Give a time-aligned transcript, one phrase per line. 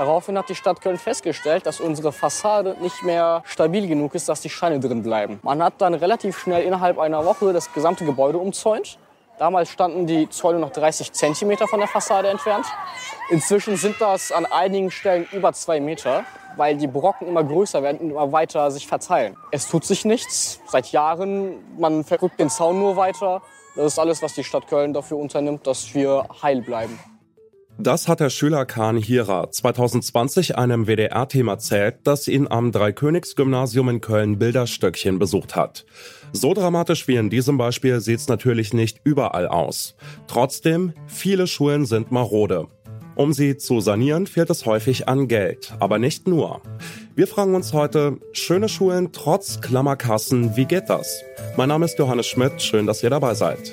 [0.00, 4.40] Daraufhin hat die Stadt Köln festgestellt, dass unsere Fassade nicht mehr stabil genug ist, dass
[4.40, 5.38] die Steine drin bleiben.
[5.42, 8.96] Man hat dann relativ schnell innerhalb einer Woche das gesamte Gebäude umzäunt.
[9.38, 12.64] Damals standen die Zäune noch 30 Zentimeter von der Fassade entfernt.
[13.28, 16.24] Inzwischen sind das an einigen Stellen über zwei Meter,
[16.56, 19.36] weil die Brocken immer größer werden und immer weiter sich verteilen.
[19.50, 21.56] Es tut sich nichts seit Jahren.
[21.78, 23.42] Man verrückt den Zaun nur weiter.
[23.76, 26.98] Das ist alles, was die Stadt Köln dafür unternimmt, dass wir heil bleiben.
[27.82, 34.00] Das hat der Schüler Kahn Hierer 2020 einem WDR-Team erzählt, das ihn am Dreikönigsgymnasium in
[34.02, 35.86] Köln Bilderstöckchen besucht hat.
[36.32, 39.94] So dramatisch wie in diesem Beispiel sieht's natürlich nicht überall aus.
[40.26, 42.66] Trotzdem, viele Schulen sind marode.
[43.14, 46.60] Um sie zu sanieren, fehlt es häufig an Geld, aber nicht nur.
[47.14, 51.22] Wir fragen uns heute, schöne Schulen trotz Klammerkassen, wie geht das?
[51.56, 53.72] Mein Name ist Johannes Schmidt, schön, dass ihr dabei seid.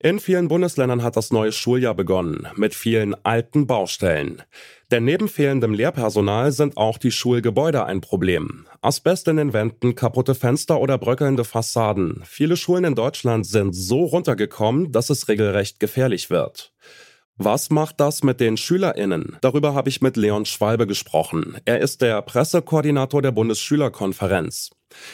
[0.00, 4.42] In vielen Bundesländern hat das neue Schuljahr begonnen, mit vielen alten Baustellen.
[4.92, 8.68] Denn neben fehlendem Lehrpersonal sind auch die Schulgebäude ein Problem.
[8.80, 12.22] Asbest in den Wänden, kaputte Fenster oder bröckelnde Fassaden.
[12.24, 16.72] Viele Schulen in Deutschland sind so runtergekommen, dass es regelrecht gefährlich wird.
[17.36, 19.36] Was macht das mit den SchülerInnen?
[19.40, 21.56] Darüber habe ich mit Leon Schwalbe gesprochen.
[21.64, 24.70] Er ist der Pressekoordinator der Bundesschülerkonferenz.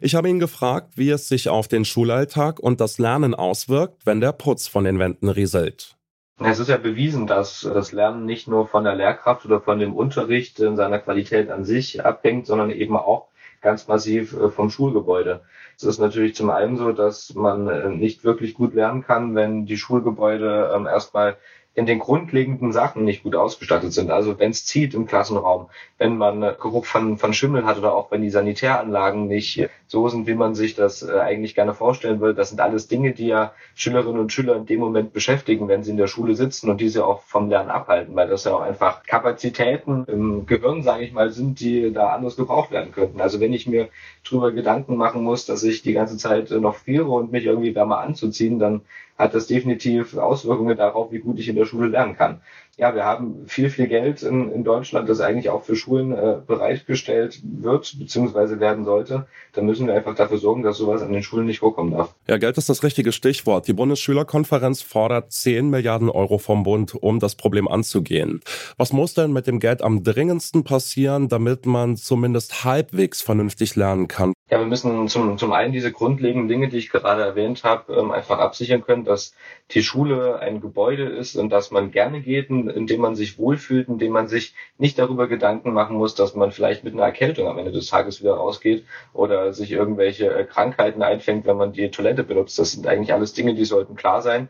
[0.00, 4.20] Ich habe ihn gefragt, wie es sich auf den Schulalltag und das Lernen auswirkt, wenn
[4.20, 5.96] der Putz von den Wänden rieselt.
[6.40, 9.94] Es ist ja bewiesen, dass das Lernen nicht nur von der Lehrkraft oder von dem
[9.94, 13.28] Unterricht in seiner Qualität an sich abhängt, sondern eben auch
[13.60, 15.42] ganz massiv äh, vom Schulgebäude.
[15.78, 19.64] Es ist natürlich zum einen so, dass man äh, nicht wirklich gut lernen kann, wenn
[19.64, 21.36] die Schulgebäude ähm, erstmal
[21.78, 24.10] in den grundlegenden Sachen nicht gut ausgestattet sind.
[24.10, 28.10] Also wenn es zieht im Klassenraum, wenn man Geruch von, von Schimmel hat oder auch
[28.10, 32.34] wenn die Sanitäranlagen nicht so sind, wie man sich das äh, eigentlich gerne vorstellen will.
[32.34, 35.92] Das sind alles Dinge, die ja Schülerinnen und Schüler in dem Moment beschäftigen, wenn sie
[35.92, 39.04] in der Schule sitzen und diese auch vom Lernen abhalten, weil das ja auch einfach
[39.04, 43.20] Kapazitäten im Gehirn, sage ich mal, sind, die da anders gebraucht werden könnten.
[43.20, 43.88] Also wenn ich mir
[44.24, 48.58] drüber Gedanken machen muss, dass die ganze Zeit noch friere und mich irgendwie wärmer anzuziehen,
[48.58, 48.82] dann
[49.18, 52.40] hat das definitiv Auswirkungen darauf, wie gut ich in der Schule lernen kann.
[52.78, 56.36] Ja, wir haben viel, viel Geld in, in Deutschland, das eigentlich auch für Schulen äh,
[56.46, 59.26] bereitgestellt wird, beziehungsweise werden sollte.
[59.52, 62.14] Da müssen wir einfach dafür sorgen, dass sowas an den Schulen nicht vorkommen darf.
[62.28, 63.66] Ja, Geld ist das richtige Stichwort.
[63.66, 68.42] Die Bundesschülerkonferenz fordert 10 Milliarden Euro vom Bund, um das Problem anzugehen.
[68.76, 74.06] Was muss denn mit dem Geld am dringendsten passieren, damit man zumindest halbwegs vernünftig lernen
[74.06, 74.34] kann?
[74.50, 78.12] Ja, wir müssen zum, zum einen diese grundlegenden Dinge, die ich gerade erwähnt habe, ähm,
[78.12, 79.34] einfach absichern können, dass
[79.72, 83.88] die Schule ein Gebäude ist und dass man gerne geht, in dem man sich wohlfühlt,
[83.88, 87.48] in dem man sich nicht darüber Gedanken machen muss, dass man vielleicht mit einer Erkältung
[87.48, 91.90] am Ende des Tages wieder rausgeht oder sich irgendwelche äh, Krankheiten einfängt, wenn man die
[91.90, 92.58] Toilette benutzt.
[92.58, 94.48] Das sind eigentlich alles Dinge, die sollten klar sein.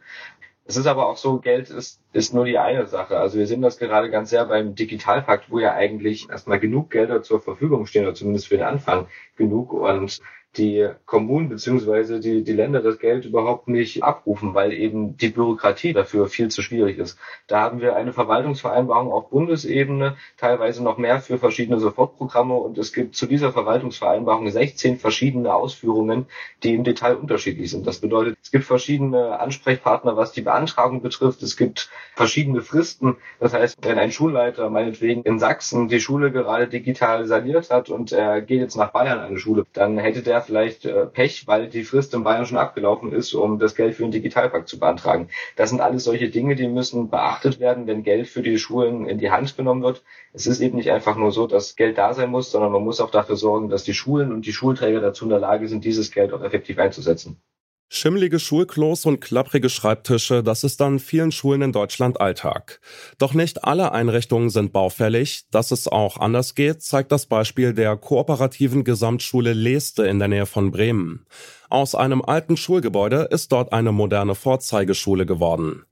[0.69, 3.17] Es ist aber auch so, Geld ist, ist nur die eine Sache.
[3.17, 7.23] Also wir sehen das gerade ganz sehr beim Digitalpakt, wo ja eigentlich erstmal genug Gelder
[7.23, 9.73] zur Verfügung stehen, oder zumindest für den Anfang genug.
[9.73, 10.21] Und
[10.59, 15.93] die Kommunen beziehungsweise die, die Länder das Geld überhaupt nicht abrufen, weil eben die Bürokratie
[15.93, 17.19] dafür viel zu schwierig ist.
[17.47, 22.93] Da haben wir eine Verwaltungsvereinbarung auf Bundesebene, teilweise noch mehr für verschiedene Sofortprogramme und es
[22.93, 26.27] gibt zu dieser Verwaltungsvereinbarung 16 verschiedene Ausführungen,
[26.63, 27.87] die im Detail unterschiedlich sind.
[27.87, 31.43] Das bedeutet, es gibt verschiedene Ansprechpartner, was die Beantragung betrifft.
[31.43, 33.17] Es gibt verschiedene Fristen.
[33.39, 38.13] Das heißt, wenn ein Schulleiter meinetwegen in Sachsen die Schule gerade digital saniert hat und
[38.13, 41.69] er geht jetzt nach Bayern an eine Schule, dann hätte der vielleicht äh, Pech, weil
[41.69, 45.29] die Frist in Bayern schon abgelaufen ist, um das Geld für den Digitalpakt zu beantragen.
[45.57, 49.19] Das sind alles solche Dinge, die müssen beachtet werden, wenn Geld für die Schulen in
[49.19, 50.03] die Hand genommen wird.
[50.33, 53.01] Es ist eben nicht einfach nur so, dass Geld da sein muss, sondern man muss
[53.01, 56.11] auch dafür sorgen, dass die Schulen und die Schulträger dazu in der Lage sind, dieses
[56.11, 57.41] Geld auch effektiv einzusetzen.
[57.91, 62.81] Schimmlige Schulklos und klapprige Schreibtische, das ist an vielen Schulen in Deutschland Alltag.
[63.17, 65.47] Doch nicht alle Einrichtungen sind baufällig.
[65.51, 70.45] Dass es auch anders geht, zeigt das Beispiel der kooperativen Gesamtschule Leeste in der Nähe
[70.45, 71.25] von Bremen.
[71.71, 75.87] Aus einem alten Schulgebäude ist dort eine moderne Vorzeigeschule geworden.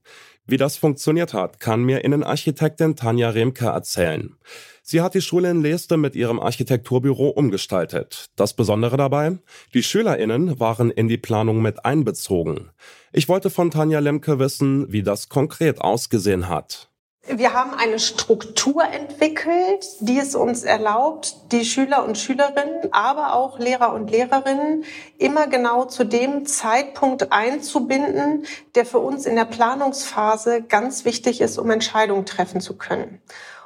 [0.49, 4.37] Wie das funktioniert hat, kann mir Innenarchitektin Tanja Remke erzählen.
[4.81, 8.27] Sie hat die Schule in Leeste mit ihrem Architekturbüro umgestaltet.
[8.37, 9.39] Das Besondere dabei?
[9.73, 12.69] Die SchülerInnen waren in die Planung mit einbezogen.
[13.11, 16.89] Ich wollte von Tanja Lemke wissen, wie das konkret ausgesehen hat.
[17.29, 23.59] Wir haben eine Struktur entwickelt, die es uns erlaubt, die Schüler und Schülerinnen, aber auch
[23.59, 24.85] Lehrer und Lehrerinnen
[25.17, 28.45] immer genau zu dem Zeitpunkt einzubinden,
[28.75, 33.21] der für uns in der Planungsphase ganz wichtig ist, um Entscheidungen treffen zu können.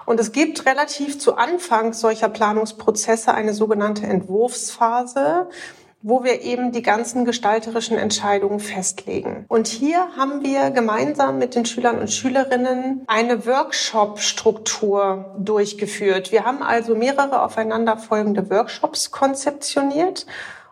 [0.07, 5.47] Und es gibt relativ zu Anfang solcher Planungsprozesse eine sogenannte Entwurfsphase,
[6.03, 9.45] wo wir eben die ganzen gestalterischen Entscheidungen festlegen.
[9.47, 16.31] Und hier haben wir gemeinsam mit den Schülern und Schülerinnen eine Workshop-Struktur durchgeführt.
[16.31, 20.25] Wir haben also mehrere aufeinanderfolgende Workshops konzeptioniert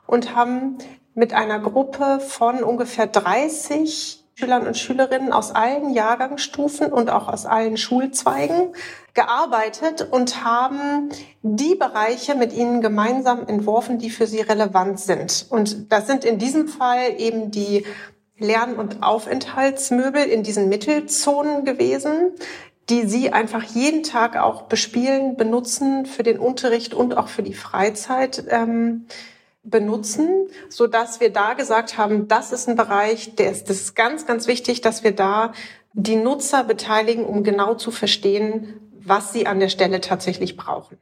[0.07, 0.77] und haben
[1.13, 7.45] mit einer Gruppe von ungefähr 30 Schülern und Schülerinnen aus allen Jahrgangsstufen und auch aus
[7.45, 8.74] allen Schulzweigen
[9.13, 11.09] gearbeitet und haben
[11.41, 15.45] die Bereiche mit ihnen gemeinsam entworfen, die für sie relevant sind.
[15.50, 17.86] Und das sind in diesem Fall eben die
[18.38, 22.31] Lern- und Aufenthaltsmöbel in diesen Mittelzonen gewesen,
[22.89, 27.53] die sie einfach jeden Tag auch bespielen, benutzen für den Unterricht und auch für die
[27.53, 28.45] Freizeit.
[28.47, 29.06] Ähm,
[29.69, 33.95] benutzen, so dass wir da gesagt haben, das ist ein Bereich, der ist, das ist
[33.95, 35.54] ganz, ganz wichtig, dass wir da
[35.94, 40.98] die Nutzer beteiligen, um genau zu verstehen, was sie an der Stelle tatsächlich brauchen.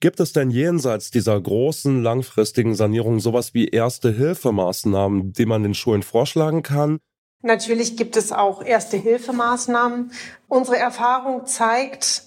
[0.00, 5.74] Gibt es denn jenseits dieser großen langfristigen Sanierung sowas wie erste Hilfemaßnahmen, die man den
[5.74, 6.98] Schulen vorschlagen kann?
[7.42, 10.12] Natürlich gibt es auch erste Hilfemaßnahmen.
[10.48, 12.23] Unsere Erfahrung zeigt,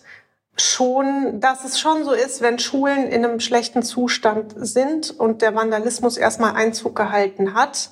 [0.59, 5.55] schon, dass es schon so ist, wenn Schulen in einem schlechten Zustand sind und der
[5.55, 7.91] Vandalismus erstmal Einzug gehalten hat,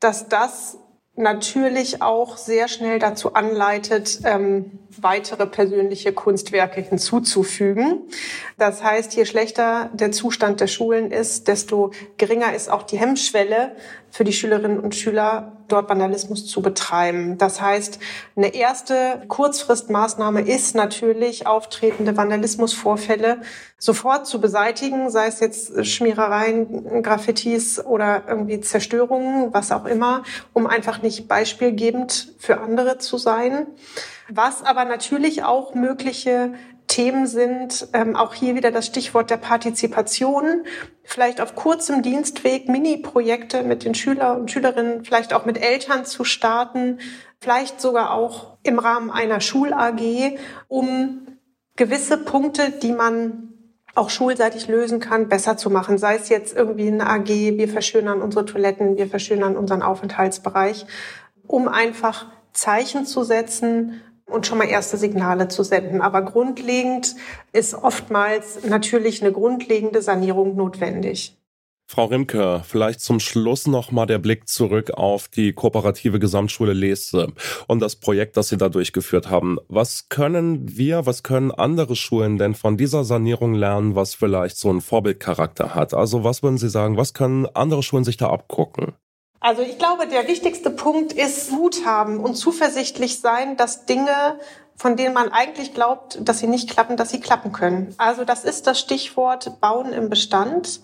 [0.00, 0.78] dass das
[1.14, 8.00] natürlich auch sehr schnell dazu anleitet, ähm, weitere persönliche Kunstwerke hinzuzufügen.
[8.56, 13.76] Das heißt, je schlechter der Zustand der Schulen ist, desto geringer ist auch die Hemmschwelle
[14.12, 17.38] für die Schülerinnen und Schüler, dort Vandalismus zu betreiben.
[17.38, 17.98] Das heißt,
[18.36, 23.40] eine erste Kurzfristmaßnahme ist natürlich, auftretende Vandalismusvorfälle
[23.78, 30.66] sofort zu beseitigen, sei es jetzt Schmierereien, Graffitis oder irgendwie Zerstörungen, was auch immer, um
[30.66, 33.66] einfach nicht beispielgebend für andere zu sein.
[34.34, 36.54] Was aber natürlich auch mögliche
[36.86, 40.64] Themen sind, ähm, auch hier wieder das Stichwort der Partizipation,
[41.04, 46.24] vielleicht auf kurzem Dienstweg Mini-Projekte mit den Schüler und Schülerinnen, vielleicht auch mit Eltern zu
[46.24, 46.98] starten,
[47.40, 50.38] vielleicht sogar auch im Rahmen einer Schul-AG,
[50.68, 51.26] um
[51.76, 53.52] gewisse Punkte, die man
[53.94, 55.98] auch schulseitig lösen kann, besser zu machen.
[55.98, 60.86] Sei es jetzt irgendwie eine AG, wir verschönern unsere Toiletten, wir verschönern unseren Aufenthaltsbereich,
[61.46, 66.00] um einfach Zeichen zu setzen und schon mal erste Signale zu senden.
[66.00, 67.14] Aber grundlegend
[67.52, 71.36] ist oftmals natürlich eine grundlegende Sanierung notwendig.
[71.92, 77.34] Frau Rimke, vielleicht zum Schluss nochmal der Blick zurück auf die kooperative Gesamtschule Lese
[77.66, 79.58] und das Projekt, das Sie da durchgeführt haben.
[79.68, 84.70] Was können wir, was können andere Schulen denn von dieser Sanierung lernen, was vielleicht so
[84.70, 85.92] einen Vorbildcharakter hat?
[85.92, 88.94] Also was würden Sie sagen, was können andere Schulen sich da abgucken?
[89.42, 94.38] Also ich glaube, der wichtigste Punkt ist Mut haben und zuversichtlich sein, dass Dinge,
[94.76, 97.92] von denen man eigentlich glaubt, dass sie nicht klappen, dass sie klappen können.
[97.98, 100.80] Also das ist das Stichwort Bauen im Bestand.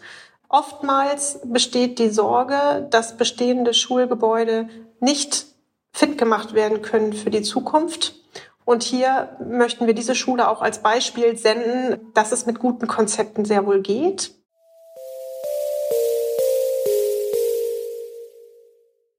[0.48, 5.46] Oftmals besteht die Sorge, dass bestehende Schulgebäude nicht
[5.92, 8.16] fit gemacht werden können für die Zukunft.
[8.64, 13.44] Und hier möchten wir diese Schule auch als Beispiel senden, dass es mit guten Konzepten
[13.44, 14.32] sehr wohl geht.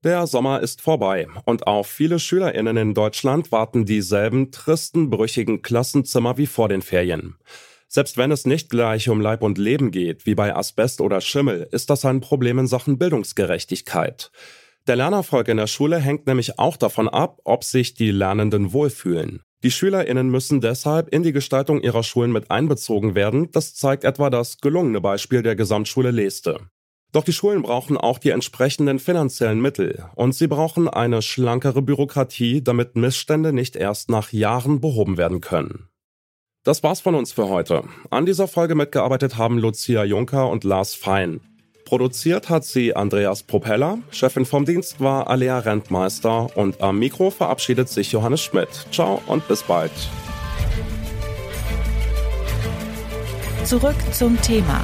[0.06, 6.38] Der Sommer ist vorbei und auf viele SchülerInnen in Deutschland warten dieselben tristen, brüchigen Klassenzimmer
[6.38, 7.36] wie vor den Ferien.
[7.89, 11.68] Selbst wenn es nicht gleich um Leib und Leben geht, wie bei Asbest oder Schimmel,
[11.74, 14.32] ist das ein Problem in Sachen Bildungsgerechtigkeit.
[14.88, 19.41] Der Lernerfolg in der Schule hängt nämlich auch davon ab, ob sich die Lernenden wohlfühlen.
[19.63, 23.51] Die SchülerInnen müssen deshalb in die Gestaltung ihrer Schulen mit einbezogen werden.
[23.51, 26.70] Das zeigt etwa das gelungene Beispiel der Gesamtschule Leeste.
[27.11, 32.63] Doch die Schulen brauchen auch die entsprechenden finanziellen Mittel und sie brauchen eine schlankere Bürokratie,
[32.63, 35.89] damit Missstände nicht erst nach Jahren behoben werden können.
[36.63, 37.83] Das war's von uns für heute.
[38.11, 41.41] An dieser Folge mitgearbeitet haben Lucia Juncker und Lars Fein.
[41.85, 47.89] Produziert hat sie Andreas Propeller, Chefin vom Dienst war Alea Rentmeister und am Mikro verabschiedet
[47.89, 48.69] sich Johannes Schmidt.
[48.91, 49.91] Ciao und bis bald.
[53.63, 54.83] Zurück zum Thema